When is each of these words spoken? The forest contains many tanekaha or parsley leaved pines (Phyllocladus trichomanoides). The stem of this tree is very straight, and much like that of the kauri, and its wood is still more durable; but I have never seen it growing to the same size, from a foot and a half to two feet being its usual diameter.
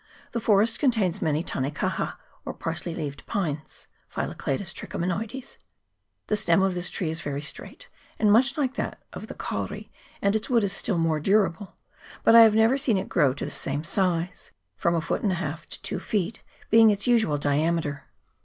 The 0.31 0.39
forest 0.39 0.79
contains 0.79 1.21
many 1.21 1.43
tanekaha 1.43 2.15
or 2.43 2.55
parsley 2.55 2.95
leaved 2.95 3.23
pines 3.27 3.85
(Phyllocladus 4.11 4.73
trichomanoides). 4.73 5.57
The 6.25 6.35
stem 6.35 6.63
of 6.63 6.73
this 6.73 6.89
tree 6.89 7.11
is 7.11 7.21
very 7.21 7.43
straight, 7.43 7.87
and 8.17 8.31
much 8.31 8.57
like 8.57 8.73
that 8.73 8.99
of 9.13 9.27
the 9.27 9.35
kauri, 9.35 9.91
and 10.19 10.35
its 10.35 10.49
wood 10.49 10.63
is 10.63 10.73
still 10.73 10.97
more 10.97 11.19
durable; 11.19 11.75
but 12.23 12.35
I 12.35 12.41
have 12.41 12.55
never 12.55 12.79
seen 12.79 12.97
it 12.97 13.09
growing 13.09 13.35
to 13.35 13.45
the 13.45 13.51
same 13.51 13.83
size, 13.83 14.49
from 14.75 14.95
a 14.95 15.01
foot 15.01 15.21
and 15.21 15.33
a 15.33 15.35
half 15.35 15.67
to 15.69 15.79
two 15.83 15.99
feet 15.99 16.41
being 16.71 16.89
its 16.89 17.05
usual 17.05 17.37
diameter. 17.37 18.05